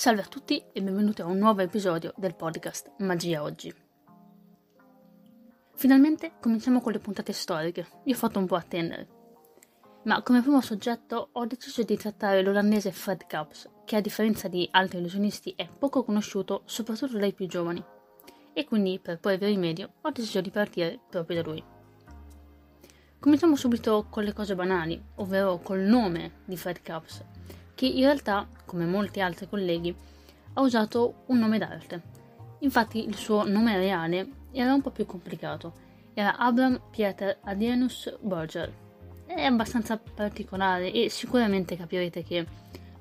Salve 0.00 0.22
a 0.22 0.26
tutti 0.26 0.64
e 0.72 0.80
benvenuti 0.80 1.20
a 1.20 1.26
un 1.26 1.36
nuovo 1.36 1.60
episodio 1.60 2.14
del 2.16 2.34
podcast 2.34 2.90
Magia 3.00 3.42
Oggi. 3.42 3.70
Finalmente 5.74 6.36
cominciamo 6.40 6.80
con 6.80 6.92
le 6.92 7.00
puntate 7.00 7.34
storiche. 7.34 7.86
Vi 8.04 8.12
ho 8.12 8.16
fatto 8.16 8.38
un 8.38 8.46
po' 8.46 8.54
attendere. 8.54 9.08
Ma 10.04 10.22
come 10.22 10.40
primo 10.40 10.62
soggetto 10.62 11.28
ho 11.32 11.44
deciso 11.44 11.82
di 11.82 11.98
trattare 11.98 12.40
l'olandese 12.40 12.92
Fred 12.92 13.26
Kaps, 13.26 13.68
che 13.84 13.96
a 13.96 14.00
differenza 14.00 14.48
di 14.48 14.66
altri 14.70 15.00
illusionisti 15.00 15.52
è 15.54 15.68
poco 15.68 16.02
conosciuto 16.02 16.62
soprattutto 16.64 17.18
dai 17.18 17.34
più 17.34 17.46
giovani. 17.46 17.84
E 18.54 18.64
quindi, 18.64 18.98
per 19.00 19.20
porvi 19.20 19.44
rimedio, 19.44 19.96
ho 20.00 20.10
deciso 20.12 20.40
di 20.40 20.50
partire 20.50 20.98
proprio 21.10 21.42
da 21.42 21.46
lui. 21.46 21.62
Cominciamo 23.18 23.54
subito 23.54 24.06
con 24.08 24.24
le 24.24 24.32
cose 24.32 24.54
banali, 24.54 24.98
ovvero 25.16 25.58
col 25.58 25.80
nome 25.80 26.40
di 26.46 26.56
Fred 26.56 26.80
Kaps, 26.80 27.22
che 27.80 27.86
in 27.86 28.02
realtà, 28.02 28.46
come 28.66 28.84
molti 28.84 29.22
altri 29.22 29.48
colleghi, 29.48 29.96
ha 30.52 30.60
usato 30.60 31.22
un 31.28 31.38
nome 31.38 31.56
d'arte. 31.56 32.02
Infatti 32.58 33.06
il 33.08 33.16
suo 33.16 33.48
nome 33.48 33.78
reale 33.78 34.28
era 34.52 34.74
un 34.74 34.82
po' 34.82 34.90
più 34.90 35.06
complicato, 35.06 35.72
era 36.12 36.36
Abram 36.36 36.78
Pieter 36.90 37.38
Adienus 37.42 38.14
Berger. 38.20 38.70
È 39.24 39.42
abbastanza 39.42 39.96
particolare 39.96 40.92
e 40.92 41.08
sicuramente 41.08 41.74
capirete 41.74 42.22
che 42.22 42.46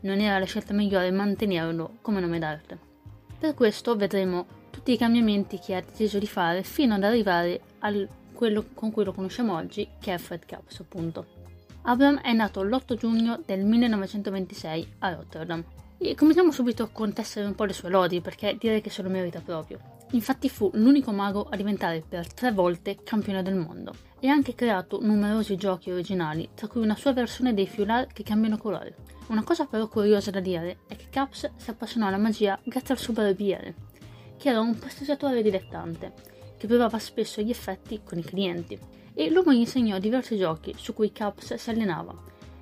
non 0.02 0.22
era 0.22 0.40
la 0.40 0.46
scelta 0.46 0.72
migliore 0.72 1.12
mantenerlo 1.12 1.98
come 2.02 2.22
nome 2.22 2.40
d'arte. 2.40 2.78
Per 3.38 3.54
questo 3.56 3.98
vedremo 3.98 4.46
tutti 4.70 4.94
i 4.94 4.98
cambiamenti 4.98 5.60
che 5.60 5.76
ha 5.76 5.82
deciso 5.82 6.20
di 6.20 6.28
fare 6.28 6.64
fino 6.64 6.94
ad 6.94 7.04
arrivare 7.04 7.60
a 7.80 7.92
quello 8.32 8.68
con 8.74 8.94
cui 8.94 9.04
lo 9.04 9.12
conosciamo 9.12 9.58
oggi, 9.58 9.86
che 10.00 10.14
è 10.14 10.18
Fred 10.18 10.46
Kaps 10.46 10.80
appunto. 10.80 11.39
Abram 11.84 12.20
è 12.20 12.34
nato 12.34 12.62
l'8 12.62 12.96
giugno 12.96 13.42
del 13.46 13.64
1926 13.64 14.96
a 15.00 15.14
Rotterdam. 15.14 15.64
E 15.98 16.16
cominciamo 16.16 16.52
subito 16.52 16.90
con 16.92 17.14
tessere 17.14 17.46
un 17.46 17.56
po' 17.56 17.66
le 17.66 17.74
sue 17.74 17.90
lodi, 17.90 18.22
perché 18.22 18.56
direi 18.60 18.82
che 18.82 18.90
se 18.90 19.02
lo 19.02 19.10
merita 19.10 19.42
proprio. 19.42 19.80
Infatti 20.12 20.50
fu 20.50 20.70
l'unico 20.74 21.12
mago 21.12 21.48
a 21.50 21.56
diventare 21.56 22.04
per 22.08 22.32
tre 22.34 22.52
volte 22.52 22.98
campione 23.04 23.44
del 23.44 23.56
mondo 23.56 23.94
e 24.20 24.28
ha 24.28 24.34
anche 24.34 24.56
creato 24.56 25.00
numerosi 25.02 25.56
giochi 25.56 25.92
originali, 25.92 26.50
tra 26.56 26.68
cui 26.68 26.82
una 26.82 26.96
sua 26.96 27.14
versione 27.14 27.54
dei 27.54 27.68
Fiolar 27.68 28.08
che 28.08 28.24
cambiano 28.24 28.58
colore. 28.58 28.96
Una 29.28 29.44
cosa 29.44 29.66
però 29.66 29.88
curiosa 29.88 30.32
da 30.32 30.40
dire 30.40 30.80
è 30.88 30.96
che 30.96 31.08
Caps 31.10 31.52
si 31.56 31.70
appassionò 31.70 32.08
alla 32.08 32.18
magia 32.18 32.60
grazie 32.64 32.96
al 32.96 33.00
suo 33.00 33.14
barbiere, 33.14 33.76
che 34.38 34.50
era 34.50 34.60
un 34.60 34.78
prestigiatore 34.78 35.44
dilettante, 35.44 36.14
che 36.60 36.68
provava 36.68 37.00
spesso 37.00 37.42
gli 37.42 37.50
effetti 37.50 38.02
con 38.04 38.18
i 38.18 38.24
clienti 38.24 38.78
e 39.14 39.30
l'uomo 39.30 39.54
gli 39.54 39.60
insegnò 39.60 39.98
diversi 39.98 40.38
giochi 40.38 40.76
su 40.78 40.94
cui 40.94 41.14
Caps 41.14 41.54
si 41.54 41.70
allenava 41.70 42.14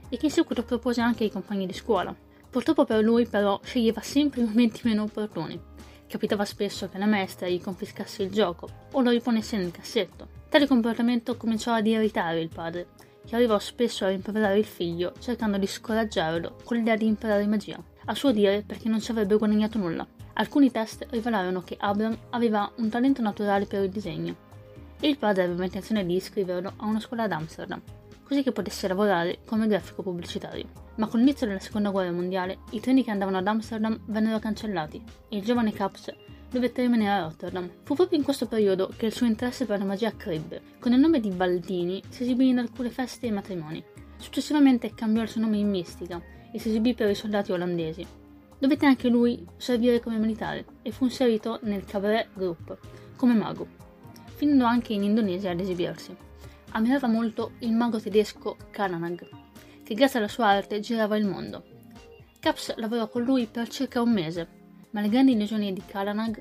e 0.08 0.17
che 0.17 0.28
in 0.28 0.31
seguito 0.31 0.64
propose 0.64 1.02
anche 1.02 1.23
ai 1.23 1.31
compagni 1.31 1.66
di 1.66 1.73
scuola. 1.73 2.16
Purtroppo 2.50 2.86
per 2.86 3.03
lui 3.03 3.25
però 3.25 3.59
sceglieva 3.64 4.02
sempre 4.02 4.42
i 4.42 4.45
momenti 4.45 4.81
meno 4.84 5.03
opportuni. 5.03 5.59
Capitava 6.08 6.45
spesso 6.45 6.88
che 6.88 7.00
la 7.00 7.08
maestra 7.08 7.50
gli 7.50 7.59
confiscasse 7.59 8.23
il 8.23 8.31
gioco 8.31 8.70
o 8.92 9.02
lo 9.02 9.09
riponesse 9.09 9.58
nel 9.58 9.72
cassetto. 9.72 10.28
Tale 10.48 10.68
comportamento 10.68 11.36
cominciò 11.36 11.73
ad 11.73 11.88
irritare 11.88 12.40
il 12.40 12.50
padre, 12.50 12.88
che 13.25 13.36
arrivò 13.36 13.59
spesso 13.59 14.06
a 14.06 14.09
rimproverare 14.09 14.58
il 14.59 14.66
figlio 14.66 15.14
cercando 15.20 15.58
di 15.58 15.68
scoraggiarlo 15.68 16.58
con 16.64 16.78
l'idea 16.78 16.95
di 16.95 17.08
imparare 17.08 17.45
magia, 17.48 17.84
a 18.06 18.16
suo 18.16 18.31
dire 18.31 18.64
perché 18.66 18.88
non 18.88 19.02
ci 19.02 19.12
avrebbe 19.12 19.36
guadagnato 19.36 19.78
nulla. 19.78 20.08
Alcuni 20.39 20.69
test 20.69 21.07
rivelarono 21.09 21.63
che 21.63 21.77
Abram 21.80 22.16
aveva 22.30 22.71
un 22.75 22.89
talento 22.89 23.23
naturale 23.23 23.66
per 23.66 23.83
il 23.83 23.89
disegno 23.89 24.35
e 24.99 25.07
il 25.07 25.17
padre 25.17 25.44
aveva 25.44 25.63
intenzione 25.63 26.05
di 26.05 26.16
iscriverlo 26.16 26.73
a 26.77 26.85
una 26.85 26.99
scuola 26.99 27.23
ad 27.23 27.31
Amsterdam, 27.31 27.81
così 28.21 28.44
che 28.44 28.52
potesse 28.52 28.88
lavorare 28.88 29.39
come 29.45 29.66
grafico 29.66 30.03
pubblicitario. 30.03 30.67
Ma 30.97 31.07
con 31.07 31.19
l'inizio 31.19 31.47
della 31.47 31.57
seconda 31.57 31.89
guerra 31.89 32.12
mondiale, 32.12 32.59
i 32.69 32.79
treni 32.79 33.03
che 33.03 33.09
andavano 33.09 33.39
ad 33.39 33.47
Amsterdam 33.47 34.00
vennero 34.06 34.38
cancellati 34.38 35.03
e 35.28 35.38
il 35.38 35.44
giovane 35.44 35.73
Caps 35.73 36.13
dovette 36.51 36.83
rimanere 36.83 37.09
a 37.09 37.23
Rotterdam. 37.23 37.67
Fu 37.81 37.95
proprio 37.95 38.19
in 38.19 38.23
questo 38.23 38.45
periodo 38.45 38.91
che 38.95 39.07
il 39.07 39.13
suo 39.13 39.25
interesse 39.25 39.66
per 39.66 39.79
la 39.79 39.85
magia 39.85 40.16
crebbe. 40.16 40.62
Con 40.78 40.94
il 40.94 41.00
nome 41.00 41.19
di 41.19 41.31
Baldini 41.31 42.03
si 42.09 42.22
esibì 42.22 42.50
in 42.50 42.59
alcune 42.59 42.91
feste 42.91 43.25
e 43.25 43.31
matrimoni. 43.31 43.83
Successivamente 44.17 44.94
cambiò 44.94 45.23
il 45.23 45.29
suo 45.29 45.41
nome 45.41 45.57
in 45.57 45.69
Mistica 45.69 46.22
e 46.51 46.59
si 46.59 46.69
esibì 46.69 46.94
per 46.94 47.09
i 47.09 47.16
soldati 47.16 47.51
olandesi. 47.51 48.25
Dovette 48.59 48.85
anche 48.85 49.09
lui 49.09 49.45
servire 49.57 50.00
come 50.00 50.18
militare 50.18 50.66
e 50.81 50.91
fu 50.91 51.06
inserito 51.06 51.59
nel 51.63 51.85
Cabaret 51.85 52.29
Group 52.34 52.78
come 53.16 53.34
mago 53.34 53.85
finendo 54.38 54.66
anche 54.66 54.94
in 54.94 55.01
Indonesia 55.03 55.50
ad 55.50 55.59
esibirsi. 55.59 56.16
Ammirava 56.72 57.07
molto 57.07 57.53
il 57.59 57.72
mago 57.72 58.00
tedesco 58.00 58.56
Kalanag, 58.69 59.28
che 59.84 59.95
grazie 59.95 60.19
alla 60.19 60.28
sua 60.28 60.45
arte 60.45 60.79
girava 60.79 61.18
il 61.18 61.25
mondo. 61.25 61.63
Caps 62.40 62.75
lavorò 62.75 63.09
con 63.09 63.23
lui 63.23 63.47
per 63.47 63.68
circa 63.68 64.00
un 64.00 64.13
mese, 64.13 64.47
ma 64.91 65.01
le 65.01 65.09
grandi 65.09 65.31
illusioni 65.31 65.74
di 65.74 65.81
Kalanag 65.84 66.39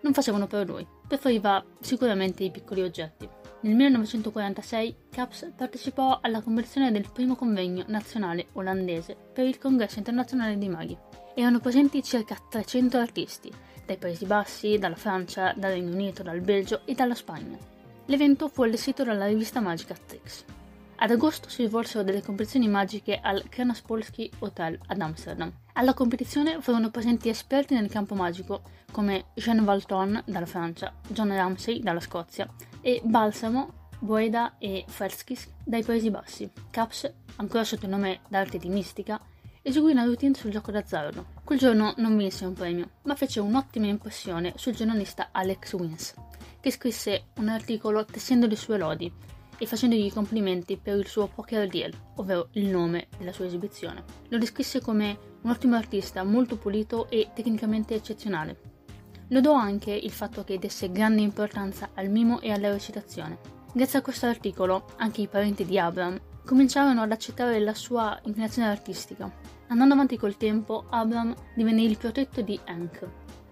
non 0.00 0.12
facevano 0.12 0.48
per 0.48 0.68
lui, 0.68 0.84
preferiva 1.06 1.64
sicuramente 1.80 2.42
i 2.42 2.50
piccoli 2.50 2.82
oggetti. 2.82 3.28
Nel 3.66 3.74
1946 3.74 4.96
Caps 5.10 5.50
partecipò 5.56 6.20
alla 6.22 6.40
competizione 6.40 6.92
del 6.92 7.10
primo 7.12 7.34
convegno 7.34 7.82
nazionale 7.88 8.46
olandese 8.52 9.16
per 9.32 9.44
il 9.44 9.58
Congresso 9.58 9.98
internazionale 9.98 10.56
dei 10.56 10.68
maghi. 10.68 10.96
Erano 11.34 11.58
presenti 11.58 12.00
circa 12.00 12.36
300 12.48 12.96
artisti, 12.96 13.50
dai 13.84 13.96
Paesi 13.96 14.24
Bassi, 14.24 14.78
dalla 14.78 14.94
Francia, 14.94 15.52
dal 15.56 15.72
Regno 15.72 15.90
Unito, 15.90 16.22
dal 16.22 16.40
Belgio 16.42 16.82
e 16.84 16.94
dalla 16.94 17.16
Spagna. 17.16 17.58
L'evento 18.04 18.46
fu 18.46 18.62
allestito 18.62 19.02
dalla 19.02 19.26
rivista 19.26 19.58
magica 19.58 19.96
Trix. 19.96 20.44
Ad 20.98 21.10
agosto 21.10 21.48
si 21.48 21.66
svolsero 21.66 22.04
delle 22.04 22.22
competizioni 22.22 22.68
magiche 22.68 23.18
al 23.20 23.48
Kranaspolski 23.48 24.30
Hotel 24.38 24.78
ad 24.86 25.00
Amsterdam. 25.00 25.52
Alla 25.72 25.92
competizione 25.92 26.60
furono 26.60 26.90
presenti 26.90 27.28
esperti 27.28 27.74
nel 27.74 27.90
campo 27.90 28.14
magico 28.14 28.62
come 28.92 29.24
Jean 29.34 29.64
Valton 29.64 30.22
dalla 30.24 30.46
Francia, 30.46 30.94
John 31.08 31.34
Ramsey 31.34 31.80
dalla 31.80 31.98
Scozia 31.98 32.48
e 32.86 33.00
Balsamo, 33.02 33.88
Boeda 33.98 34.58
e 34.58 34.84
Ferskis 34.86 35.52
dai 35.64 35.82
Paesi 35.82 36.08
Bassi. 36.08 36.48
Caps, 36.70 37.12
ancora 37.34 37.64
sotto 37.64 37.86
il 37.86 37.90
nome 37.90 38.20
d'arte 38.28 38.58
di 38.58 38.68
Mistica, 38.68 39.20
eseguì 39.60 39.90
una 39.90 40.04
routine 40.04 40.34
sul 40.34 40.52
gioco 40.52 40.70
d'azzardo. 40.70 41.26
Quel 41.42 41.58
giorno 41.58 41.94
non 41.96 42.16
vinse 42.16 42.44
un 42.44 42.52
premio, 42.52 42.90
ma 43.02 43.16
fece 43.16 43.40
un'ottima 43.40 43.88
impressione 43.88 44.52
sul 44.54 44.76
giornalista 44.76 45.30
Alex 45.32 45.72
Wins, 45.72 46.14
che 46.60 46.70
scrisse 46.70 47.30
un 47.38 47.48
articolo 47.48 48.04
tessendo 48.04 48.46
le 48.46 48.54
sue 48.54 48.78
lodi 48.78 49.12
e 49.58 49.66
facendogli 49.66 50.04
i 50.04 50.12
complimenti 50.12 50.76
per 50.76 50.96
il 50.96 51.08
suo 51.08 51.26
poker 51.26 51.66
deal, 51.66 51.92
ovvero 52.14 52.50
il 52.52 52.66
nome 52.66 53.08
della 53.18 53.32
sua 53.32 53.46
esibizione. 53.46 54.04
Lo 54.28 54.38
descrisse 54.38 54.80
come 54.80 55.18
un 55.42 55.50
ottimo 55.50 55.74
artista, 55.74 56.22
molto 56.22 56.56
pulito 56.56 57.10
e 57.10 57.30
tecnicamente 57.34 57.96
eccezionale. 57.96 58.75
Lodò 59.28 59.54
anche 59.54 59.92
il 59.92 60.10
fatto 60.10 60.44
che 60.44 60.58
desse 60.58 60.90
grande 60.90 61.20
importanza 61.20 61.90
al 61.94 62.08
mimo 62.08 62.40
e 62.40 62.52
alla 62.52 62.70
recitazione. 62.70 63.38
Grazie 63.72 63.98
a 63.98 64.02
questo 64.02 64.26
articolo, 64.26 64.86
anche 64.96 65.20
i 65.20 65.28
parenti 65.28 65.64
di 65.64 65.78
Abram 65.78 66.18
cominciarono 66.44 67.02
ad 67.02 67.12
accettare 67.12 67.58
la 67.58 67.74
sua 67.74 68.18
inclinazione 68.22 68.68
artistica 68.68 69.54
Andando 69.68 69.94
avanti 69.94 70.16
col 70.16 70.36
tempo, 70.36 70.84
Abram 70.90 71.34
divenne 71.54 71.82
il 71.82 71.98
protetto 71.98 72.40
di 72.40 72.58
Henk, 72.64 73.04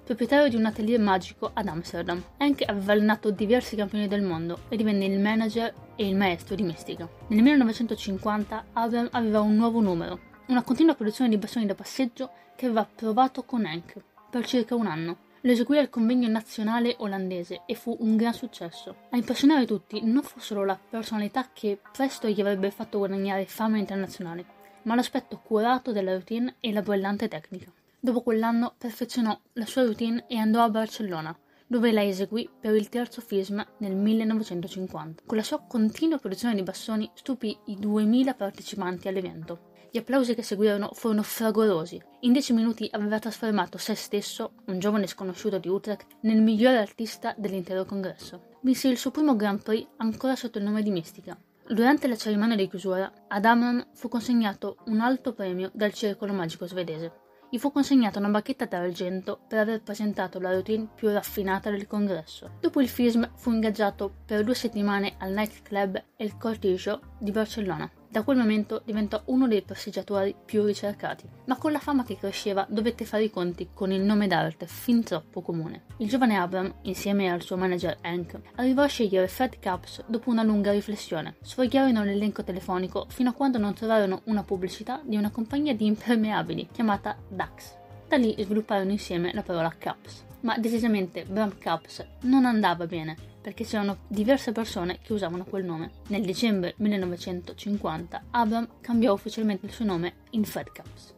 proprietario 0.05 0.49
di 0.49 0.55
un 0.55 0.65
atelier 0.65 1.01
magico 1.01 1.51
ad 1.53 1.67
Amsterdam. 1.67 2.23
Henk 2.37 2.63
aveva 2.69 2.93
allenato 2.93 3.33
diversi 3.33 3.75
campioni 3.75 4.07
del 4.07 4.23
mondo 4.23 4.61
e 4.69 4.77
divenne 4.77 5.07
il 5.07 5.19
manager 5.19 5.75
e 5.97 6.07
il 6.07 6.15
maestro 6.15 6.55
di 6.55 6.63
mistica. 6.63 7.09
Nel 7.29 7.43
1950 7.43 8.67
Abram 8.75 9.09
aveva 9.11 9.41
un 9.41 9.57
nuovo 9.57 9.81
numero, 9.81 10.21
una 10.47 10.63
continua 10.63 10.95
produzione 10.95 11.31
di 11.31 11.37
bastoni 11.37 11.67
da 11.67 11.75
passeggio 11.75 12.31
che 12.55 12.67
aveva 12.67 12.87
provato 12.87 13.43
con 13.43 13.67
Henk 13.67 13.97
per 14.31 14.47
circa 14.47 14.77
un 14.77 14.87
anno. 14.87 15.24
Lo 15.47 15.51
eseguì 15.51 15.77
al 15.77 15.91
convegno 15.91 16.27
nazionale 16.27 16.95
olandese 17.01 17.65
e 17.67 17.75
fu 17.75 17.95
un 18.01 18.17
gran 18.17 18.33
successo. 18.33 18.97
A 19.11 19.19
impressionare 19.19 19.67
tutti 19.67 20.03
non 20.03 20.23
fu 20.23 20.41
solo 20.41 20.65
la 20.65 20.79
personalità 20.89 21.51
che 21.53 21.79
presto 21.93 22.29
gli 22.29 22.41
avrebbe 22.41 22.71
fatto 22.71 22.97
guadagnare 22.97 23.45
fama 23.45 23.77
internazionale, 23.77 24.47
ma 24.85 24.95
l'aspetto 24.95 25.39
curato 25.45 25.93
della 25.93 26.13
routine 26.13 26.55
e 26.61 26.73
la 26.73 26.81
brillante 26.81 27.29
tecnica. 27.29 27.71
Dopo 28.01 28.23
quell'anno 28.23 28.73
perfezionò 28.79 29.39
la 29.53 29.67
sua 29.67 29.83
routine 29.83 30.25
e 30.29 30.39
andò 30.39 30.63
a 30.63 30.71
Barcellona, 30.71 31.39
dove 31.67 31.93
la 31.93 32.03
eseguì 32.03 32.49
per 32.59 32.75
il 32.75 32.89
terzo 32.89 33.21
FISM 33.21 33.63
nel 33.81 33.95
1950. 33.95 35.25
Con 35.27 35.37
la 35.37 35.43
sua 35.43 35.61
continua 35.61 36.17
produzione 36.17 36.55
di 36.55 36.63
bastoni 36.63 37.11
stupì 37.13 37.55
i 37.67 37.77
2000 37.79 38.33
partecipanti 38.33 39.09
all'evento. 39.09 39.73
Gli 39.95 39.99
applausi 39.99 40.35
che 40.35 40.43
seguirono 40.43 40.91
furono 40.93 41.23
fragorosi. 41.23 42.03
In 42.23 42.33
dieci 42.33 42.53
minuti 42.53 42.89
aveva 42.91 43.21
trasformato 43.21 43.79
se 43.79 43.95
stesso, 43.95 44.55
un 44.65 44.81
giovane 44.81 45.07
sconosciuto 45.07 45.59
di 45.59 45.69
Utrecht, 45.69 46.17
nel 46.23 46.43
migliore 46.43 46.79
artista 46.79 47.33
dell'intero 47.39 47.85
congresso. 47.85 48.57
Vinse 48.63 48.89
il 48.89 48.99
suo 48.99 49.13
primo 49.13 49.37
Grand 49.37 49.63
Prix 49.63 49.87
ancora 49.99 50.35
sotto 50.35 50.59
il 50.59 50.65
nome 50.65 50.83
di 50.83 50.91
Mistica, 50.91 51.39
Durante 51.69 52.09
la 52.09 52.17
cerimonia 52.17 52.57
di 52.57 52.69
chiusura, 52.69 53.11
ad 53.29 53.45
Amram 53.45 53.87
fu 53.95 54.09
consegnato 54.09 54.79
un 54.87 54.99
alto 54.99 55.33
premio 55.33 55.71
dal 55.73 55.93
Circolo 55.93 56.33
Magico 56.33 56.67
svedese. 56.67 57.13
Gli 57.49 57.59
fu 57.59 57.71
consegnata 57.71 58.19
una 58.19 58.31
bacchetta 58.31 58.67
d'argento 58.67 59.39
per 59.47 59.61
aver 59.61 59.81
presentato 59.81 60.41
la 60.41 60.51
routine 60.51 60.89
più 60.93 61.09
raffinata 61.09 61.71
del 61.71 61.87
congresso. 61.87 62.57
Dopo 62.59 62.81
il 62.81 62.89
FISM 62.89 63.31
fu 63.37 63.53
ingaggiato 63.53 64.13
per 64.27 64.43
due 64.43 64.57
settimane 64.57 65.15
al 65.19 65.31
nightclub 65.31 66.03
El 66.17 66.37
Cortijo 66.37 67.01
di 67.21 67.31
Barcellona, 67.31 67.89
Da 68.15 68.23
quel 68.23 68.37
momento 68.37 68.81
diventò 68.85 69.21
uno 69.25 69.49
dei 69.49 69.63
passeggiatori 69.63 70.37
più 70.45 70.63
ricercati, 70.63 71.29
ma 71.47 71.57
con 71.57 71.73
la 71.73 71.81
fama 71.81 72.05
che 72.05 72.17
cresceva 72.17 72.65
dovette 72.71 73.05
fare 73.05 73.25
i 73.25 73.31
conti 73.31 73.71
con 73.75 73.91
il 73.91 74.03
nome 74.03 74.29
d'arte 74.29 74.69
fin 74.69 75.03
troppo 75.03 75.43
comune. 75.43 75.83
Il 75.97 76.09
giovane 76.09 76.37
Abram, 76.37 76.73
insieme 76.83 77.29
al 77.29 77.43
suo 77.43 77.57
manager 77.57 77.99
Hank, 78.03 78.39
arrivò 78.55 78.83
a 78.83 78.87
scegliere 78.87 79.27
Fred 79.27 79.59
Caps 79.59 80.05
dopo 80.07 80.31
una 80.31 80.45
lunga 80.45 80.71
riflessione. 80.71 81.35
Sfogliarono 81.43 82.05
l'elenco 82.05 82.45
telefonico 82.45 83.07
fino 83.09 83.31
a 83.31 83.33
quando 83.33 83.59
non 83.59 83.75
trovarono 83.75 84.21
una 84.27 84.45
pubblicità 84.45 85.01
di 85.03 85.17
una 85.17 85.33
compagnia 85.33 85.75
di 85.75 85.87
impermeabili 85.87 86.69
chiamata 86.71 87.17
Dax. 87.27 87.75
Da 88.07 88.17
lì 88.17 88.33
svilupparono 88.39 88.93
insieme 88.93 89.33
la 89.35 89.43
parola 89.43 89.75
Caps. 89.77 90.25
Ma 90.43 90.57
decisamente 90.57 91.25
Bram 91.25 91.59
Caps 91.59 92.07
non 92.21 92.45
andava 92.45 92.87
bene 92.87 93.34
perché 93.45 93.65
c'erano 93.65 93.99
diverse 94.09 94.53
persone 94.53 95.01
che 95.03 95.13
usavano 95.13 95.45
quel 95.45 95.67
nome. 95.67 95.91
Nel 96.09 96.25
dicembre 96.25 96.73
1950 96.79 98.25
Abram 98.31 98.67
cambiò 98.81 99.13
ufficialmente 99.13 99.67
il 99.67 99.73
suo 99.73 99.85
nome 99.85 100.15
in 100.31 100.45
Fred 100.45 100.73
Caps. 100.73 101.15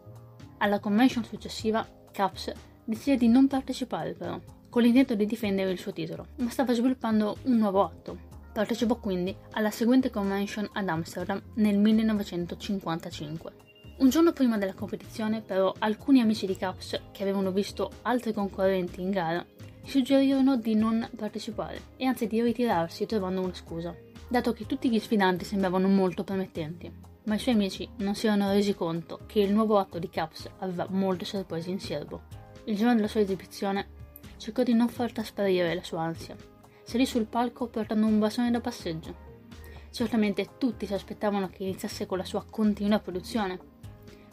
Alla 0.58 0.80
convention 0.80 1.22
successiva 1.22 1.88
Caps 2.10 2.52
decise 2.82 3.16
di 3.16 3.28
non 3.28 3.46
partecipare 3.46 4.14
però, 4.14 4.40
con 4.68 4.82
l'intento 4.82 5.14
di 5.14 5.24
difendere 5.24 5.70
il 5.70 5.78
suo 5.78 5.92
titolo, 5.92 6.26
ma 6.38 6.50
stava 6.50 6.74
sviluppando 6.74 7.36
un 7.44 7.58
nuovo 7.58 7.84
atto. 7.84 8.18
Partecipò 8.52 8.96
quindi 8.96 9.32
alla 9.52 9.70
seguente 9.70 10.10
convention 10.10 10.68
ad 10.72 10.88
Amsterdam 10.88 11.40
nel 11.54 11.78
1955. 11.78 13.52
Un 13.98 14.10
giorno 14.10 14.32
prima 14.32 14.58
della 14.58 14.74
competizione, 14.74 15.42
però, 15.42 15.72
alcuni 15.78 16.20
amici 16.20 16.44
di 16.44 16.56
Caps, 16.56 17.00
che 17.12 17.22
avevano 17.22 17.52
visto 17.52 17.92
altri 18.02 18.32
concorrenti 18.32 19.00
in 19.00 19.10
gara, 19.10 19.46
suggerirono 19.86 20.56
di 20.56 20.74
non 20.74 21.08
partecipare 21.16 21.80
e 21.96 22.06
anzi 22.06 22.26
di 22.26 22.42
ritirarsi 22.42 23.06
trovando 23.06 23.40
una 23.40 23.54
scusa, 23.54 23.94
dato 24.28 24.52
che 24.52 24.66
tutti 24.66 24.90
gli 24.90 24.98
sfidanti 24.98 25.44
sembravano 25.44 25.88
molto 25.88 26.24
promettenti. 26.24 26.92
Ma 27.24 27.34
i 27.34 27.38
suoi 27.38 27.54
amici 27.54 27.88
non 27.98 28.14
si 28.14 28.26
erano 28.26 28.52
resi 28.52 28.74
conto 28.74 29.20
che 29.26 29.40
il 29.40 29.52
nuovo 29.52 29.78
atto 29.78 29.98
di 29.98 30.08
Caps 30.08 30.48
aveva 30.58 30.86
molte 30.90 31.24
sorprese 31.24 31.70
in 31.70 31.80
serbo. 31.80 32.22
Il 32.64 32.76
giorno 32.76 32.94
della 32.94 33.08
sua 33.08 33.20
esibizione 33.20 33.88
cercò 34.36 34.62
di 34.62 34.74
non 34.74 34.88
far 34.88 35.12
trasparire 35.12 35.74
la 35.74 35.82
sua 35.82 36.02
ansia. 36.02 36.36
Salì 36.82 37.06
sul 37.06 37.26
palco 37.26 37.66
portando 37.66 38.06
un 38.06 38.18
bastone 38.18 38.50
da 38.50 38.60
passeggio. 38.60 39.24
Certamente 39.90 40.50
tutti 40.58 40.86
si 40.86 40.94
aspettavano 40.94 41.48
che 41.48 41.64
iniziasse 41.64 42.06
con 42.06 42.18
la 42.18 42.24
sua 42.24 42.44
continua 42.48 42.98
produzione, 42.98 43.58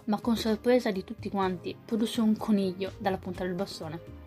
ma 0.05 0.19
con 0.19 0.35
sorpresa 0.35 0.91
di 0.91 1.03
tutti 1.03 1.29
quanti 1.29 1.75
produsse 1.83 2.21
un 2.21 2.35
coniglio 2.38 2.91
dalla 2.97 3.17
punta 3.17 3.44
del 3.44 3.53
bastone. 3.53 4.23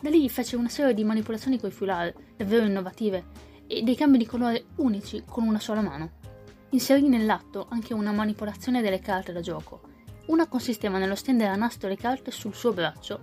Da 0.00 0.10
lì 0.10 0.28
fece 0.28 0.56
una 0.56 0.68
serie 0.68 0.94
di 0.94 1.04
manipolazioni 1.04 1.58
coi 1.58 1.70
foulard, 1.70 2.14
davvero 2.36 2.66
innovative, 2.66 3.24
e 3.66 3.82
dei 3.82 3.96
cambi 3.96 4.18
di 4.18 4.26
colore 4.26 4.66
unici 4.76 5.22
con 5.26 5.46
una 5.46 5.58
sola 5.58 5.80
mano. 5.80 6.22
Inserì 6.70 7.08
nell'atto 7.08 7.66
anche 7.70 7.94
una 7.94 8.12
manipolazione 8.12 8.82
delle 8.82 9.00
carte 9.00 9.32
da 9.32 9.40
gioco. 9.40 9.80
Una 10.26 10.46
consisteva 10.46 10.98
nello 10.98 11.14
stendere 11.14 11.50
a 11.50 11.56
nastro 11.56 11.88
le 11.88 11.96
carte 11.96 12.30
sul 12.30 12.54
suo 12.54 12.72
braccio, 12.72 13.20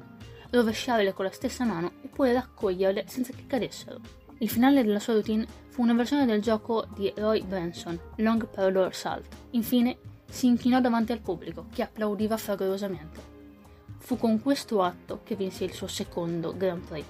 rovesciarle 0.50 1.14
con 1.14 1.26
la 1.26 1.32
stessa 1.32 1.66
mano 1.66 1.94
e 2.02 2.08
poi 2.08 2.34
raccoglierle 2.34 3.06
senza 3.08 3.34
che 3.34 3.46
cadessero. 3.48 4.00
Il 4.40 4.50
finale 4.50 4.84
della 4.84 5.00
sua 5.00 5.14
routine 5.14 5.46
fu 5.68 5.82
una 5.82 5.94
versione 5.94 6.26
del 6.26 6.42
gioco 6.42 6.88
di 6.96 7.12
Roy 7.16 7.44
Branson, 7.44 8.00
Long 8.18 8.48
Parlor 8.48 8.94
Salt. 8.94 9.28
Infine 9.52 9.98
si 10.30 10.48
inchinò 10.48 10.82
davanti 10.82 11.12
al 11.12 11.22
pubblico, 11.22 11.68
che 11.72 11.84
applaudiva 11.84 12.38
fervorosamente. 12.38 13.31
Fu 14.02 14.18
con 14.18 14.42
questo 14.42 14.82
atto 14.82 15.22
che 15.24 15.36
vinse 15.36 15.64
il 15.64 15.74
suo 15.74 15.86
secondo 15.86 16.58
Grand 16.58 16.86
Prix. 16.86 17.06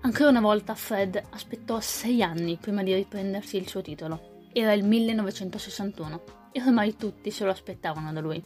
Ancora 0.00 0.30
una 0.30 0.40
volta 0.40 0.74
Fred 0.74 1.22
aspettò 1.30 1.78
sei 1.78 2.22
anni 2.22 2.56
prima 2.56 2.82
di 2.82 2.94
riprendersi 2.94 3.58
il 3.58 3.68
suo 3.68 3.82
titolo. 3.82 4.46
Era 4.52 4.72
il 4.72 4.82
1961 4.82 6.22
e 6.50 6.62
ormai 6.62 6.96
tutti 6.96 7.30
se 7.30 7.44
lo 7.44 7.50
aspettavano 7.50 8.12
da 8.12 8.20
lui. 8.20 8.42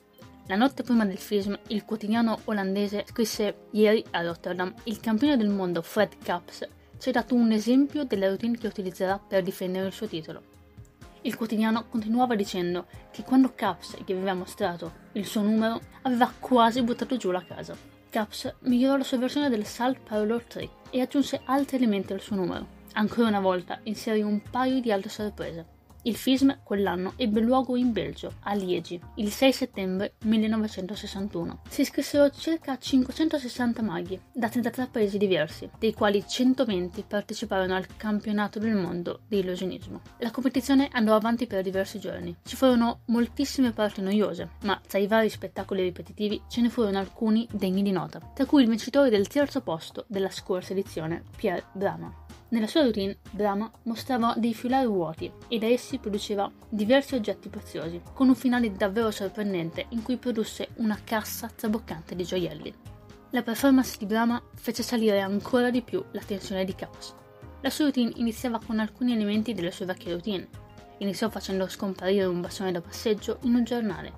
La 0.48 0.56
notte 0.56 0.82
prima 0.82 1.06
del 1.06 1.16
film, 1.16 1.58
il 1.68 1.84
quotidiano 1.84 2.40
olandese 2.44 3.04
scrisse 3.06 3.68
ieri 3.70 4.04
a 4.10 4.22
Rotterdam 4.22 4.74
il 4.84 5.00
campione 5.00 5.36
del 5.36 5.48
mondo 5.48 5.80
Fred 5.80 6.18
Kaps 6.22 6.68
ci 6.98 7.08
ha 7.10 7.12
dato 7.12 7.34
un 7.34 7.52
esempio 7.52 8.04
della 8.04 8.28
routine 8.28 8.58
che 8.58 8.66
utilizzerà 8.66 9.18
per 9.18 9.42
difendere 9.42 9.86
il 9.86 9.92
suo 9.92 10.08
titolo. 10.08 10.56
Il 11.26 11.34
quotidiano 11.34 11.88
continuava 11.88 12.37
dicendo 12.37 12.87
che 13.11 13.25
quando 13.25 13.52
Caps 13.52 13.96
gli 14.05 14.12
aveva 14.12 14.32
mostrato 14.32 14.93
il 15.14 15.26
suo 15.26 15.43
numero 15.43 15.81
aveva 16.02 16.32
quasi 16.38 16.81
buttato 16.82 17.17
giù 17.17 17.32
la 17.32 17.44
casa. 17.44 17.76
Caps 18.08 18.55
migliorò 18.61 18.96
la 18.96 19.02
sua 19.02 19.19
versione 19.19 19.49
del 19.49 19.67
Salt 19.67 19.99
Parlor 20.08 20.44
3 20.44 20.70
e 20.90 21.00
aggiunse 21.00 21.40
altri 21.46 21.78
elementi 21.78 22.12
al 22.12 22.20
suo 22.20 22.37
numero. 22.37 22.64
Ancora 22.93 23.26
una 23.26 23.40
volta 23.40 23.81
inserì 23.82 24.23
un 24.23 24.40
paio 24.40 24.81
di 24.81 24.93
altre 24.93 25.11
sorprese. 25.11 25.67
Il 26.06 26.14
FISM 26.14 26.58
quell'anno 26.62 27.14
ebbe 27.17 27.41
luogo 27.41 27.75
in 27.75 27.91
Belgio, 27.91 28.35
a 28.44 28.55
Liegi, 28.55 29.00
il 29.17 29.32
6 29.32 29.53
settembre 29.53 30.14
1961. 30.23 31.62
Si 31.69 31.81
iscrissero 31.81 32.31
circa 32.31 32.79
560 32.79 33.82
maghi 33.82 34.20
da 34.32 34.49
33 34.49 34.87
paesi 34.87 35.19
diversi, 35.19 35.69
dei 35.81 35.93
quali 35.93 36.25
120 36.25 37.03
parteciparono 37.08 37.75
al 37.75 37.88
campionato 37.97 38.61
del 38.61 38.76
mondo 38.76 39.23
di 39.26 39.41
illusionismo. 39.41 40.00
La 40.19 40.31
competizione 40.31 40.88
andò 40.93 41.17
avanti 41.17 41.49
per 41.49 41.64
diversi 41.64 41.99
giorni. 41.99 42.37
Ci 42.44 42.55
furono 42.55 43.00
moltissime 43.06 43.73
parti 43.73 44.00
noiose, 44.00 44.50
ma 44.62 44.81
tra 44.87 45.00
i 45.00 45.08
vari 45.08 45.29
spettacoli 45.29 45.82
ripetitivi 45.82 46.41
ce 46.47 46.61
ne 46.61 46.69
furono 46.69 46.99
alcuni 46.99 47.49
degni 47.50 47.82
di 47.82 47.91
nota, 47.91 48.20
tra 48.32 48.47
cui 48.47 48.62
il 48.62 48.69
vincitore 48.69 49.11
del 49.11 49.26
terzo 49.26 49.61
posto 49.61 50.05
della 50.06 50.31
scorsa 50.31 50.70
edizione, 50.70 51.25
Pierre 51.37 51.64
Brama. 51.73 52.25
Nella 52.48 52.69
sua 52.69 52.82
routine, 52.82 53.19
Brahma 53.32 53.69
mostrava 53.82 54.34
dei 54.37 54.54
filari 54.54 54.87
vuoti 54.87 55.31
e 55.48 55.58
da 55.58 55.66
essi 55.66 55.98
produceva 55.98 56.48
diversi 56.69 57.16
oggetti 57.16 57.48
preziosi, 57.48 58.00
con 58.14 58.28
un 58.28 58.37
finale 58.37 58.70
davvero 58.70 59.10
sorprendente 59.10 59.87
in 59.88 60.02
cui 60.02 60.16
produsse 60.16 60.69
una 60.76 60.96
cassa 61.02 61.48
traboccante 61.48 62.14
di 62.14 62.22
gioielli. 62.22 62.72
La 63.31 63.43
performance 63.43 63.96
di 63.98 64.06
Brahma 64.06 64.40
fece 64.54 64.84
salire 64.84 65.20
ancora 65.20 65.70
di 65.70 65.82
più 65.82 66.04
la 66.12 66.20
tensione 66.20 66.64
di 66.64 66.76
Caos. 66.76 67.14
La 67.62 67.70
sua 67.70 67.87
routine 67.87 68.12
iniziava 68.14 68.60
con 68.64 68.78
alcuni 68.78 69.12
elementi 69.12 69.52
delle 69.52 69.72
sue 69.72 69.87
vecchie 69.87 70.12
routine. 70.12 70.48
Iniziò 70.98 71.28
facendo 71.28 71.66
scomparire 71.66 72.26
un 72.26 72.40
bastone 72.40 72.70
da 72.70 72.81
passeggio 72.81 73.38
in 73.43 73.56
un 73.56 73.64
giornale. 73.64 74.12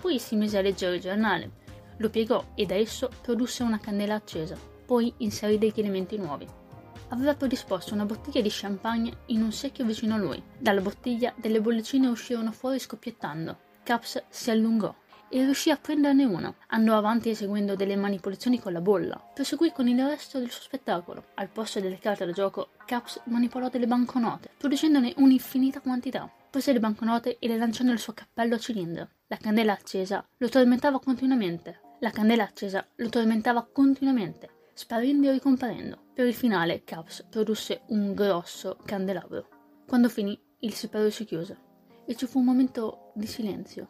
Poi 0.00 0.18
si 0.18 0.36
mise 0.36 0.56
a 0.56 0.62
leggere 0.62 0.94
il 0.94 1.02
giornale, 1.02 1.50
lo 1.98 2.08
piegò 2.08 2.42
e 2.54 2.64
da 2.64 2.76
esso 2.76 3.10
produsse 3.20 3.62
una 3.62 3.78
candela 3.78 4.14
accesa. 4.14 4.56
Poi 4.86 5.12
inserì 5.18 5.58
degli 5.58 5.80
elementi 5.80 6.16
nuovi 6.16 6.62
aveva 7.08 7.34
predisposto 7.34 7.94
una 7.94 8.04
bottiglia 8.04 8.40
di 8.40 8.48
champagne 8.50 9.18
in 9.26 9.42
un 9.42 9.52
secchio 9.52 9.84
vicino 9.84 10.14
a 10.14 10.18
lui. 10.18 10.42
Dalla 10.58 10.80
bottiglia 10.80 11.32
delle 11.36 11.60
bollicine 11.60 12.06
uscirono 12.08 12.52
fuori 12.52 12.78
scoppiettando. 12.78 13.58
Caps 13.82 14.24
si 14.28 14.50
allungò 14.50 14.94
e 15.28 15.42
riuscì 15.42 15.70
a 15.70 15.76
prenderne 15.76 16.24
una. 16.24 16.54
Andò 16.68 16.96
avanti 16.96 17.30
eseguendo 17.30 17.74
delle 17.74 17.96
manipolazioni 17.96 18.60
con 18.60 18.72
la 18.72 18.80
bolla. 18.80 19.20
Proseguì 19.34 19.72
con 19.72 19.88
il 19.88 20.06
resto 20.06 20.38
del 20.38 20.50
suo 20.50 20.62
spettacolo. 20.62 21.24
Al 21.34 21.48
posto 21.48 21.80
delle 21.80 21.98
carte 21.98 22.24
da 22.24 22.32
gioco, 22.32 22.68
Caps 22.84 23.20
manipolò 23.24 23.68
delle 23.68 23.86
banconote, 23.86 24.50
producendone 24.56 25.14
un'infinita 25.16 25.80
quantità. 25.80 26.30
Prese 26.50 26.72
le 26.72 26.80
banconote 26.80 27.38
e 27.38 27.48
le 27.48 27.56
lanciò 27.56 27.84
nel 27.84 27.98
suo 27.98 28.12
cappello 28.12 28.54
a 28.54 28.58
cilindro. 28.58 29.08
La 29.26 29.36
candela 29.36 29.72
accesa 29.72 30.24
lo 30.36 30.48
tormentava 30.48 31.00
continuamente. 31.00 31.80
La 32.00 32.10
candela 32.10 32.44
accesa 32.44 32.86
lo 32.96 33.08
tormentava 33.08 33.66
continuamente 33.70 34.50
sparendo 34.74 35.28
e 35.28 35.32
ricomparendo. 35.32 36.03
Per 36.14 36.24
il 36.24 36.34
finale 36.34 36.84
Caps 36.84 37.26
produsse 37.28 37.82
un 37.88 38.14
grosso 38.14 38.78
candelabro. 38.84 39.48
Quando 39.84 40.08
finì, 40.08 40.40
il 40.60 40.72
sipario 40.72 41.10
si 41.10 41.24
chiuse 41.24 41.58
e 42.06 42.14
ci 42.14 42.26
fu 42.26 42.38
un 42.38 42.44
momento 42.44 43.10
di 43.16 43.26
silenzio. 43.26 43.88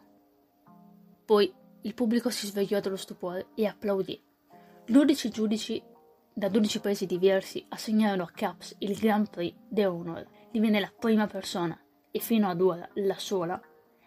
Poi 1.23 1.53
il 1.81 1.93
pubblico 1.93 2.31
si 2.31 2.47
svegliò 2.47 2.79
dallo 2.79 2.95
stupore 2.95 3.49
e 3.53 3.67
applaudì. 3.67 4.19
Dodici 4.87 5.29
giudici 5.29 5.79
da 6.33 6.49
12 6.49 6.79
paesi 6.79 7.05
diversi 7.05 7.63
assegnarono 7.69 8.23
a 8.23 8.31
Caps 8.33 8.75
il 8.79 8.97
Grand 8.97 9.29
Prix 9.29 9.55
de 9.69 9.85
Honor. 9.85 10.27
Divenne 10.51 10.79
la 10.79 10.91
prima 10.97 11.27
persona, 11.27 11.79
e 12.09 12.17
fino 12.17 12.49
ad 12.49 12.59
ora 12.59 12.89
la 12.95 13.19
sola, 13.19 13.61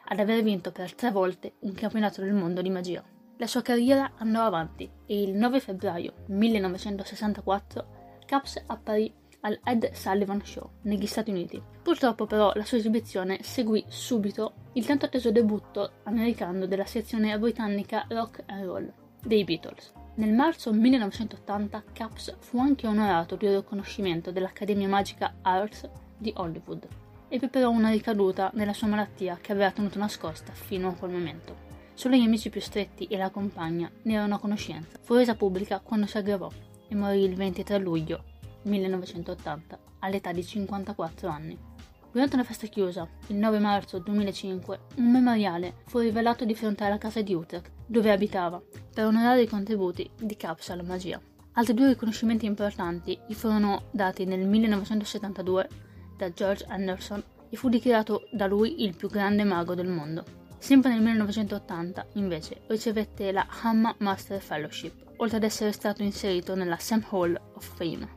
ad 0.07 0.19
aver 0.19 0.43
vinto 0.43 0.73
per 0.73 0.93
tre 0.93 1.13
volte 1.13 1.55
un 1.61 1.73
campionato 1.73 2.21
del 2.21 2.33
mondo 2.33 2.63
di 2.63 2.71
magia. 2.71 3.05
La 3.37 3.47
sua 3.47 3.63
carriera 3.63 4.15
andò 4.17 4.43
avanti 4.43 4.91
e 5.07 5.23
il 5.23 5.35
9 5.35 5.61
febbraio 5.61 6.25
1964 6.27 7.98
Caps 8.29 8.63
apparì 8.67 9.11
al 9.41 9.59
Ed 9.65 9.91
Sullivan 9.93 10.45
Show 10.45 10.69
negli 10.83 11.07
Stati 11.07 11.31
Uniti. 11.31 11.63
Purtroppo 11.83 12.27
però 12.27 12.53
la 12.55 12.65
sua 12.65 12.77
esibizione 12.77 13.39
seguì 13.43 13.83
subito 13.89 14.53
il 14.75 14.85
tanto 14.85 15.07
atteso 15.07 15.33
debutto 15.33 15.93
americano 16.03 16.67
della 16.67 16.85
sezione 16.85 17.39
britannica 17.39 18.05
rock 18.11 18.43
and 18.45 18.65
roll 18.67 18.93
dei 19.23 19.45
Beatles. 19.45 19.95
Nel 20.17 20.35
marzo 20.35 20.75
1980 20.75 21.85
Caps 21.95 22.37
fu 22.39 22.59
anche 22.59 22.87
onorato 22.87 23.37
di 23.37 23.47
un 23.47 23.57
riconoscimento 23.57 24.31
dell'Accademia 24.31 24.89
Magica 24.89 25.37
Arts 25.41 25.89
di 26.19 26.31
Hollywood. 26.37 26.87
Ebbe 27.29 27.49
però 27.49 27.71
una 27.71 27.89
ricaduta 27.89 28.51
nella 28.53 28.75
sua 28.75 28.89
malattia 28.89 29.39
che 29.41 29.53
aveva 29.53 29.71
tenuto 29.71 29.99
nascosta 29.99 30.53
fino 30.53 30.89
a 30.89 30.95
quel 30.95 31.13
momento. 31.13 31.67
Solo 31.95 32.17
gli 32.17 32.25
amici 32.25 32.51
più 32.51 32.61
stretti 32.61 33.07
e 33.07 33.17
la 33.17 33.31
compagna 33.31 33.91
ne 34.03 34.13
erano 34.13 34.35
a 34.35 34.39
conoscenza. 34.39 34.99
Fu 35.01 35.15
resa 35.15 35.35
pubblica 35.35 35.81
quando 35.81 36.05
si 36.05 36.19
aggravò 36.19 36.51
e 36.89 36.95
morì 36.95 37.23
il 37.23 37.35
23 37.35 37.79
luglio 37.79 38.25
1980 38.63 39.79
all'età 40.01 40.33
di 40.33 40.45
54 40.45 41.29
anni. 41.29 41.59
Durante 42.11 42.37
una 42.37 42.45
festa 42.45 42.67
chiusa, 42.67 43.07
il 43.29 43.37
9 43.37 43.59
marzo 43.59 43.99
2005, 43.99 44.81
un 44.97 45.11
memoriale 45.11 45.75
fu 45.87 45.99
rivelato 45.99 46.45
di 46.45 46.55
fronte 46.55 46.85
alla 46.85 46.99
casa 46.99 47.21
di 47.21 47.35
Utrecht, 47.35 47.71
dove 47.87 48.11
abitava, 48.11 48.61
per 48.93 49.05
onorare 49.05 49.43
i 49.43 49.47
contributi 49.47 50.09
di 50.19 50.37
Caps 50.37 50.71
alla 50.71 50.83
magia. 50.83 51.21
Altri 51.53 51.75
due 51.75 51.89
riconoscimenti 51.89 52.47
importanti 52.47 53.19
gli 53.27 53.35
furono 53.35 53.89
dati 53.91 54.25
nel 54.25 54.47
1972 54.47 55.69
da 56.17 56.33
George 56.33 56.65
Anderson 56.69 57.23
e 57.51 57.57
fu 57.57 57.69
dichiarato 57.69 58.29
da 58.33 58.47
lui 58.47 58.83
il 58.85 58.97
più 58.97 59.09
grande 59.09 59.45
mago 59.45 59.75
del 59.75 59.89
mondo. 59.89 60.25
Sempre 60.59 60.91
nel 60.91 61.03
1980, 61.03 62.07
invece, 62.15 62.63
ricevette 62.67 63.33
la 63.33 63.47
Hammer 63.63 63.95
Master 63.99 64.41
Fellowship, 64.41 65.08
oltre 65.19 65.37
ad 65.37 65.45
essere 65.45 65.73
stato 65.73 66.03
inserito 66.03 66.55
nella 66.55 66.79
Sam 66.79 67.05
Hall 67.11 67.41
of 67.55 67.77
Fame. 67.77 68.09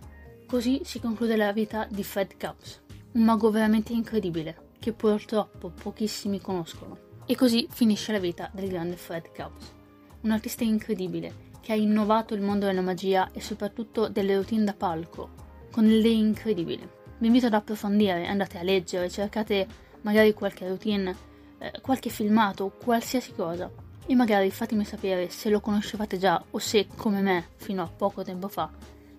Così 0.48 0.82
si 0.84 1.00
conclude 1.00 1.36
la 1.36 1.54
vita 1.54 1.88
di 1.90 2.04
Fred 2.04 2.36
Caps, 2.38 2.82
un 3.14 3.24
mago 3.24 3.52
veramente 3.52 3.94
incredibile, 3.94 4.70
che 4.80 4.94
purtroppo 4.94 5.70
pochissimi 5.70 6.42
conoscono. 6.42 7.10
E 7.26 7.36
così 7.36 7.68
finisce 7.70 8.12
la 8.12 8.20
vita 8.20 8.50
del 8.54 8.70
grande 8.70 8.98
Fred 8.98 9.32
Caps, 9.32 9.74
un 10.22 10.32
artista 10.32 10.64
incredibile 10.64 11.50
che 11.62 11.72
ha 11.72 11.76
innovato 11.76 12.34
il 12.34 12.42
mondo 12.42 12.66
della 12.66 12.82
magia 12.82 13.30
e 13.32 13.40
soprattutto 13.40 14.10
delle 14.10 14.36
routine 14.36 14.64
da 14.64 14.74
palco, 14.74 15.30
con 15.72 15.86
idee 15.86 16.12
incredibili. 16.12 16.88
Vi 17.18 17.28
invito 17.28 17.46
ad 17.46 17.54
approfondire, 17.54 18.26
andate 18.26 18.58
a 18.58 18.64
leggere, 18.64 19.10
cercate 19.10 19.68
magari 20.02 20.34
qualche 20.34 20.68
routine, 20.68 21.16
eh, 21.60 21.72
qualche 21.82 22.10
filmato, 22.10 22.70
qualsiasi 22.70 23.34
cosa. 23.34 23.72
E 24.06 24.16
magari 24.16 24.52
fatemi 24.52 24.84
sapere 24.84 25.30
se 25.30 25.50
lo 25.50 25.60
conoscevate 25.60 26.18
già 26.18 26.44
o 26.52 26.58
se, 26.58 26.88
come 26.96 27.22
me, 27.22 27.50
fino 27.56 27.84
a 27.84 27.88
poco 27.88 28.24
tempo 28.24 28.48
fa, 28.48 28.70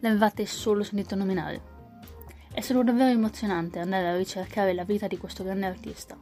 l'avevate 0.00 0.44
solo 0.46 0.82
sentito 0.82 1.14
nominare. 1.14 1.70
È 2.52 2.60
stato 2.60 2.82
davvero 2.82 3.10
emozionante 3.10 3.78
andare 3.78 4.08
a 4.08 4.16
ricercare 4.16 4.74
la 4.74 4.84
vita 4.84 5.06
di 5.06 5.16
questo 5.16 5.42
grande 5.42 5.66
artista 5.66 6.18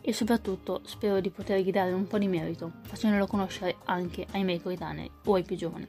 e 0.00 0.12
soprattutto 0.12 0.82
spero 0.84 1.18
di 1.18 1.30
potergli 1.30 1.72
dare 1.72 1.90
un 1.90 2.06
po' 2.06 2.18
di 2.18 2.28
merito 2.28 2.74
facendolo 2.82 3.26
conoscere 3.26 3.78
anche 3.86 4.24
ai 4.30 4.44
miei 4.44 4.62
coetanei 4.62 5.10
o 5.24 5.34
ai 5.34 5.42
più 5.42 5.56
giovani. 5.56 5.88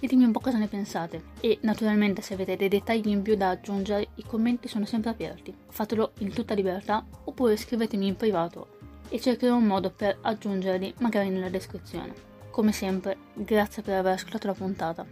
Ditemi 0.00 0.24
un 0.24 0.32
po' 0.32 0.40
cosa 0.40 0.58
ne 0.58 0.66
pensate 0.66 1.22
e 1.40 1.58
naturalmente 1.62 2.22
se 2.22 2.34
avete 2.34 2.56
dei 2.56 2.68
dettagli 2.68 3.06
in 3.06 3.22
più 3.22 3.36
da 3.36 3.50
aggiungere 3.50 4.08
i 4.16 4.24
commenti 4.24 4.66
sono 4.66 4.86
sempre 4.86 5.10
aperti. 5.10 5.54
Fatelo 5.68 6.12
in 6.18 6.32
tutta 6.32 6.54
libertà 6.54 7.06
oppure 7.24 7.56
scrivetemi 7.56 8.08
in 8.08 8.16
privato 8.16 8.78
e 9.10 9.20
cercherò 9.20 9.56
un 9.56 9.66
modo 9.66 9.90
per 9.90 10.16
aggiungerli 10.22 10.94
magari 11.00 11.28
nella 11.28 11.50
descrizione. 11.50 12.14
Come 12.50 12.72
sempre, 12.72 13.18
grazie 13.34 13.82
per 13.82 13.98
aver 13.98 14.14
ascoltato 14.14 14.46
la 14.46 14.54
puntata. 14.54 15.06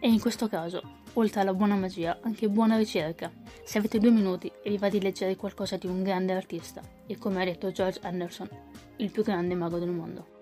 E 0.00 0.08
in 0.08 0.20
questo 0.20 0.48
caso 0.48 1.02
oltre 1.14 1.40
alla 1.40 1.54
buona 1.54 1.76
magia, 1.76 2.18
anche 2.22 2.48
buona 2.48 2.76
ricerca. 2.76 3.30
Se 3.62 3.78
avete 3.78 3.98
due 3.98 4.10
minuti 4.10 4.50
e 4.62 4.70
vi 4.70 4.78
va 4.78 4.88
di 4.88 5.00
leggere 5.00 5.36
qualcosa 5.36 5.76
di 5.76 5.86
un 5.86 6.02
grande 6.02 6.32
artista, 6.32 6.80
e 7.06 7.18
come 7.18 7.42
ha 7.42 7.44
detto 7.44 7.70
George 7.70 8.00
Anderson, 8.02 8.48
il 8.96 9.10
più 9.10 9.22
grande 9.22 9.54
mago 9.54 9.78
del 9.78 9.90
mondo. 9.90 10.33